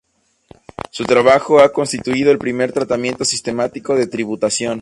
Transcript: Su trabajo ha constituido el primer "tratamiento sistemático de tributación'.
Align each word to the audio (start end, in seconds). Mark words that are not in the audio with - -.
Su 0.89 1.03
trabajo 1.05 1.59
ha 1.59 1.71
constituido 1.71 2.31
el 2.31 2.39
primer 2.39 2.71
"tratamiento 2.71 3.23
sistemático 3.23 3.93
de 3.93 4.07
tributación'. 4.07 4.79